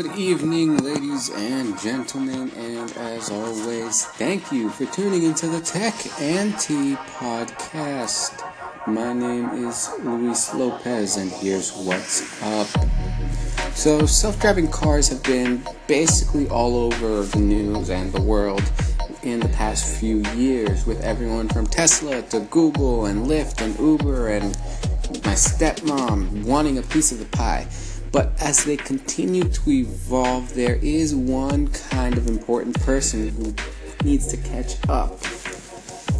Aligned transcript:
Good 0.00 0.16
evening, 0.16 0.78
ladies 0.78 1.28
and 1.28 1.78
gentlemen, 1.78 2.50
and 2.56 2.90
as 2.96 3.28
always, 3.28 4.06
thank 4.06 4.50
you 4.50 4.70
for 4.70 4.86
tuning 4.86 5.24
into 5.24 5.46
the 5.46 5.60
Tech 5.60 5.94
and 6.18 6.58
Tea 6.58 6.94
podcast. 7.18 8.40
My 8.86 9.12
name 9.12 9.50
is 9.68 9.90
Luis 10.02 10.54
Lopez, 10.54 11.18
and 11.18 11.30
here's 11.30 11.74
what's 11.74 12.42
up. 12.42 12.66
So, 13.74 14.06
self 14.06 14.40
driving 14.40 14.68
cars 14.68 15.06
have 15.08 15.22
been 15.22 15.62
basically 15.86 16.48
all 16.48 16.76
over 16.78 17.20
the 17.24 17.38
news 17.38 17.90
and 17.90 18.10
the 18.10 18.22
world 18.22 18.62
in 19.22 19.40
the 19.40 19.50
past 19.50 20.00
few 20.00 20.22
years, 20.30 20.86
with 20.86 21.02
everyone 21.02 21.46
from 21.50 21.66
Tesla 21.66 22.22
to 22.22 22.40
Google 22.48 23.04
and 23.04 23.26
Lyft 23.26 23.60
and 23.60 23.78
Uber 23.78 24.28
and 24.28 24.56
my 25.26 25.34
stepmom 25.34 26.42
wanting 26.46 26.78
a 26.78 26.82
piece 26.82 27.12
of 27.12 27.18
the 27.18 27.26
pie. 27.36 27.66
But 28.12 28.32
as 28.40 28.64
they 28.64 28.76
continue 28.76 29.44
to 29.44 29.70
evolve, 29.70 30.54
there 30.54 30.76
is 30.82 31.14
one 31.14 31.68
kind 31.68 32.16
of 32.16 32.28
important 32.28 32.80
person 32.80 33.28
who 33.28 33.54
needs 34.04 34.26
to 34.28 34.36
catch 34.36 34.76
up. 34.88 35.20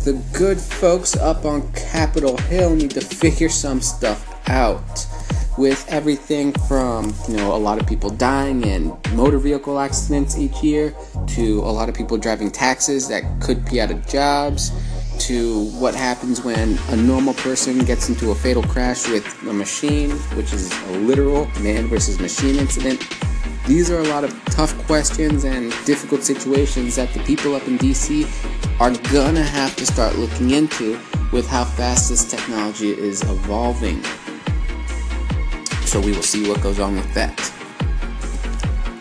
The 0.04 0.22
good 0.32 0.58
folks 0.58 1.16
up 1.16 1.44
on 1.44 1.70
Capitol 1.72 2.36
Hill 2.36 2.74
need 2.74 2.92
to 2.92 3.00
figure 3.00 3.48
some 3.48 3.80
stuff 3.80 4.26
out. 4.48 5.06
With 5.58 5.84
everything 5.88 6.52
from, 6.68 7.12
you 7.28 7.36
know, 7.36 7.54
a 7.54 7.58
lot 7.58 7.78
of 7.80 7.86
people 7.86 8.08
dying 8.08 8.62
in 8.62 8.96
motor 9.12 9.38
vehicle 9.38 9.78
accidents 9.78 10.38
each 10.38 10.62
year 10.62 10.94
to 11.28 11.58
a 11.60 11.72
lot 11.72 11.88
of 11.88 11.94
people 11.94 12.16
driving 12.16 12.50
taxis 12.50 13.08
that 13.08 13.24
could 13.42 13.68
be 13.68 13.80
out 13.80 13.90
of 13.90 14.06
jobs 14.06 14.70
to 15.20 15.64
what 15.78 15.94
happens 15.94 16.42
when 16.42 16.78
a 16.88 16.96
normal 16.96 17.34
person 17.34 17.78
gets 17.84 18.08
into 18.08 18.30
a 18.30 18.34
fatal 18.34 18.62
crash 18.62 19.06
with 19.06 19.26
a 19.42 19.52
machine, 19.52 20.10
which 20.34 20.52
is 20.54 20.72
a 20.72 20.92
literal 20.92 21.46
man 21.60 21.86
versus 21.88 22.18
machine 22.18 22.56
incident. 22.56 23.06
These 23.66 23.90
are 23.90 23.98
a 23.98 24.08
lot 24.08 24.24
of 24.24 24.32
tough 24.46 24.76
questions 24.86 25.44
and 25.44 25.70
difficult 25.84 26.22
situations 26.22 26.96
that 26.96 27.12
the 27.12 27.20
people 27.20 27.54
up 27.54 27.68
in 27.68 27.76
DC 27.76 28.24
are 28.80 28.92
gonna 29.12 29.42
have 29.42 29.76
to 29.76 29.84
start 29.84 30.16
looking 30.16 30.52
into 30.52 30.98
with 31.32 31.46
how 31.46 31.64
fast 31.64 32.08
this 32.08 32.28
technology 32.28 32.90
is 32.90 33.22
evolving. 33.22 34.02
So 35.84 36.00
we 36.00 36.12
will 36.12 36.22
see 36.22 36.48
what 36.48 36.62
goes 36.62 36.80
on 36.80 36.96
with 36.96 37.12
that. 37.12 37.38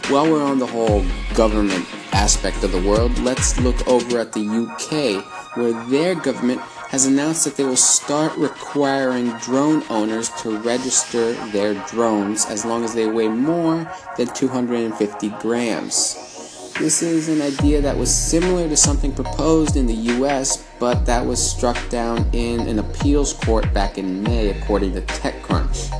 While 0.09 0.29
we're 0.29 0.43
on 0.43 0.59
the 0.59 0.67
whole 0.67 1.05
government 1.33 1.85
aspect 2.13 2.63
of 2.65 2.73
the 2.73 2.81
world, 2.81 3.17
let's 3.19 3.57
look 3.61 3.87
over 3.87 4.19
at 4.19 4.33
the 4.33 4.41
UK 4.41 5.38
where 5.55 5.73
their 5.87 6.15
government 6.15 6.61
has 6.89 7.05
announced 7.05 7.45
that 7.45 7.55
they 7.55 7.63
will 7.63 7.75
start 7.75 8.35
requiring 8.37 9.29
drone 9.37 9.83
owners 9.89 10.29
to 10.41 10.57
register 10.59 11.33
their 11.51 11.73
drones 11.87 12.45
as 12.47 12.65
long 12.65 12.83
as 12.83 12.93
they 12.93 13.07
weigh 13.07 13.27
more 13.27 13.91
than 14.17 14.27
250 14.27 15.29
grams. 15.39 16.73
This 16.79 17.01
is 17.01 17.27
an 17.27 17.41
idea 17.41 17.81
that 17.81 17.97
was 17.97 18.13
similar 18.13 18.69
to 18.69 18.77
something 18.77 19.13
proposed 19.13 19.75
in 19.75 19.85
the 19.85 19.93
US, 19.93 20.65
but 20.79 21.05
that 21.05 21.25
was 21.25 21.39
struck 21.39 21.77
down 21.89 22.25
in 22.31 22.61
an 22.61 22.79
appeals 22.79 23.33
court 23.33 23.71
back 23.73 23.97
in 23.97 24.23
May, 24.23 24.49
according 24.49 24.93
to 24.93 25.01
TechCrunch. 25.01 25.91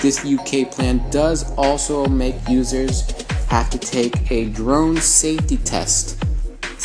This 0.00 0.24
UK 0.24 0.72
plan 0.72 1.08
does 1.10 1.52
also 1.56 2.06
make 2.06 2.34
users 2.48 3.10
have 3.48 3.68
to 3.70 3.78
take 3.78 4.30
a 4.32 4.48
drone 4.48 4.96
safety 4.96 5.58
test 5.58 6.24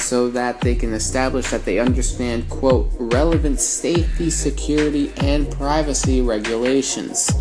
so 0.06 0.30
that 0.30 0.62
they 0.62 0.76
can 0.76 0.94
establish 0.94 1.50
that 1.50 1.66
they 1.66 1.80
understand, 1.80 2.48
quote, 2.48 2.88
relevant 3.00 3.60
safety, 3.60 4.30
security, 4.30 5.12
and 5.18 5.50
privacy 5.50 6.22
regulations. 6.22 7.32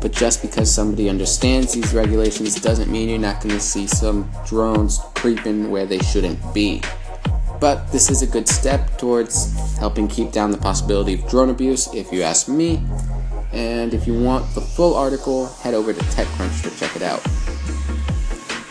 But 0.00 0.10
just 0.10 0.42
because 0.42 0.74
somebody 0.74 1.08
understands 1.08 1.72
these 1.72 1.94
regulations 1.94 2.60
doesn't 2.60 2.90
mean 2.90 3.08
you're 3.08 3.18
not 3.18 3.40
going 3.40 3.54
to 3.54 3.60
see 3.60 3.86
some 3.86 4.28
drones 4.44 4.98
creeping 5.14 5.70
where 5.70 5.86
they 5.86 6.00
shouldn't 6.00 6.40
be. 6.52 6.82
But 7.60 7.92
this 7.92 8.10
is 8.10 8.22
a 8.22 8.26
good 8.26 8.48
step 8.48 8.98
towards 8.98 9.54
helping 9.78 10.08
keep 10.08 10.32
down 10.32 10.50
the 10.50 10.58
possibility 10.58 11.14
of 11.14 11.28
drone 11.28 11.50
abuse, 11.50 11.94
if 11.94 12.10
you 12.12 12.22
ask 12.22 12.48
me. 12.48 12.82
And 13.52 13.94
if 13.94 14.08
you 14.08 14.20
want 14.20 14.52
the 14.56 14.60
full 14.60 14.96
article, 14.96 15.46
head 15.46 15.74
over 15.74 15.92
to 15.92 16.00
TechCrunch 16.00 16.62
to 16.64 16.76
check 16.76 16.96
it 16.96 17.02
out. 17.02 17.24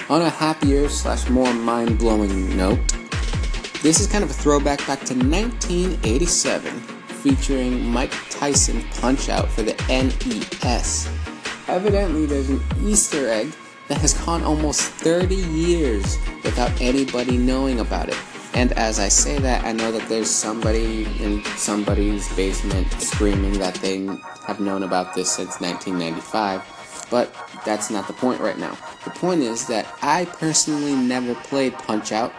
On 0.10 0.24
a 0.24 0.30
happier 0.30 0.90
slash 0.90 1.30
more 1.30 1.54
mind 1.54 2.00
blowing 2.00 2.58
note, 2.58 2.80
this 3.82 4.02
is 4.02 4.08
kind 4.08 4.24
of 4.24 4.30
a 4.30 4.34
throwback 4.34 4.80
back 4.86 5.00
to 5.06 5.14
1987, 5.14 6.74
featuring 7.22 7.86
Mike 7.86 8.14
Tyson 8.30 8.84
Punch 9.00 9.30
Out 9.30 9.50
for 9.50 9.62
the 9.62 9.74
NES. 9.88 11.10
Evidently, 11.68 12.26
there's 12.26 12.50
an 12.50 12.62
Easter 12.84 13.30
egg 13.30 13.54
that 13.88 13.98
has 14.00 14.14
gone 14.26 14.44
almost 14.44 14.82
30 14.82 15.36
years 15.36 16.18
without 16.44 16.70
anybody 16.82 17.38
knowing 17.38 17.80
about 17.80 18.10
it. 18.10 18.18
And 18.54 18.74
as 18.74 19.00
I 19.00 19.08
say 19.08 19.40
that, 19.40 19.64
I 19.64 19.72
know 19.72 19.92
that 19.92 20.10
there's 20.10 20.30
somebody 20.30 21.04
in 21.24 21.44
somebody's 21.56 22.28
basement 22.36 22.92
screaming 22.94 23.54
that 23.60 23.76
they 23.76 24.06
have 24.46 24.60
known 24.60 24.84
about 24.84 25.14
this 25.16 25.32
since 25.32 25.62
1995. 25.62 27.08
But 27.10 27.34
that's 27.66 27.90
not 27.90 28.08
the 28.08 28.14
point 28.14 28.42
right 28.42 28.58
now. 28.58 28.78
The 29.06 29.12
point 29.12 29.42
is 29.42 29.68
that 29.68 29.88
I 30.02 30.26
personally 30.26 30.96
never 30.96 31.34
played 31.36 31.74
Punch 31.74 32.12
Out 32.12 32.34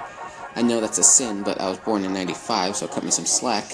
I 0.57 0.63
know 0.63 0.81
that's 0.81 0.99
a 0.99 1.03
sin, 1.03 1.43
but 1.43 1.61
I 1.61 1.69
was 1.69 1.79
born 1.79 2.05
in 2.05 2.13
95, 2.13 2.77
so 2.77 2.89
cut 2.89 3.05
me 3.05 3.11
some 3.11 3.27
slack. 3.27 3.65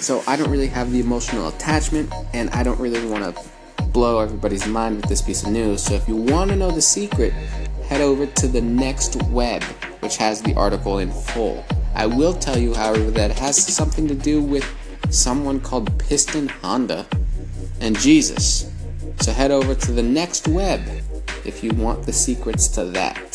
So 0.00 0.22
I 0.26 0.36
don't 0.36 0.50
really 0.50 0.68
have 0.68 0.90
the 0.92 1.00
emotional 1.00 1.48
attachment, 1.48 2.12
and 2.32 2.50
I 2.50 2.62
don't 2.62 2.80
really 2.80 3.06
want 3.06 3.36
to 3.36 3.42
blow 3.84 4.20
everybody's 4.20 4.66
mind 4.66 4.96
with 4.96 5.06
this 5.06 5.20
piece 5.20 5.42
of 5.42 5.52
news. 5.52 5.82
So 5.82 5.94
if 5.94 6.08
you 6.08 6.16
want 6.16 6.50
to 6.50 6.56
know 6.56 6.70
the 6.70 6.80
secret, 6.80 7.32
head 7.86 8.00
over 8.00 8.24
to 8.26 8.48
the 8.48 8.60
next 8.60 9.22
web, 9.24 9.62
which 10.00 10.16
has 10.16 10.40
the 10.40 10.54
article 10.54 10.98
in 10.98 11.10
full. 11.10 11.64
I 11.94 12.06
will 12.06 12.32
tell 12.32 12.56
you, 12.56 12.72
however, 12.72 13.10
that 13.10 13.32
it 13.32 13.38
has 13.38 13.56
something 13.56 14.06
to 14.08 14.14
do 14.14 14.40
with 14.42 14.64
someone 15.10 15.60
called 15.60 15.98
Piston 15.98 16.48
Honda 16.48 17.06
and 17.80 17.98
Jesus. 17.98 18.70
So 19.20 19.32
head 19.32 19.50
over 19.50 19.74
to 19.74 19.92
the 19.92 20.02
next 20.02 20.48
web 20.48 20.80
if 21.44 21.62
you 21.62 21.72
want 21.72 22.06
the 22.06 22.12
secrets 22.12 22.68
to 22.68 22.84
that. 22.86 23.29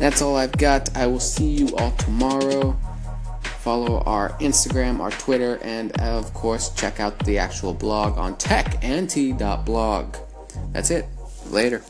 That's 0.00 0.22
all 0.22 0.34
I've 0.34 0.56
got. 0.56 0.96
I 0.96 1.06
will 1.06 1.20
see 1.20 1.44
you 1.46 1.76
all 1.76 1.90
tomorrow. 1.92 2.72
Follow 3.58 4.00
our 4.04 4.30
Instagram, 4.38 4.98
our 4.98 5.10
Twitter, 5.10 5.58
and 5.62 5.92
of 6.00 6.32
course, 6.32 6.70
check 6.74 7.00
out 7.00 7.18
the 7.26 7.36
actual 7.36 7.74
blog 7.74 8.16
on 8.16 8.36
techandtea.blog. 8.36 10.16
That's 10.72 10.90
it. 10.90 11.04
Later. 11.50 11.82